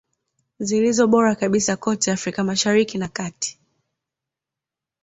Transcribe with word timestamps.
Zilizo 0.59 1.07
bora 1.07 1.35
kabisa 1.35 1.77
kote 1.77 2.11
Afrika 2.11 2.43
Mashariki 2.43 2.97
na 2.97 3.07
kati 3.07 3.59